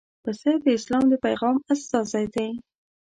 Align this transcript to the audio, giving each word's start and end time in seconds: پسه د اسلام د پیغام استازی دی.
پسه 0.23 0.51
د 0.63 0.65
اسلام 0.77 1.05
د 1.09 1.13
پیغام 1.25 1.57
استازی 1.73 2.25
دی. 2.33 2.49